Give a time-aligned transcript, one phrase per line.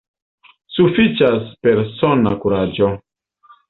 [0.77, 2.95] Sufiĉas persona kuraĝo.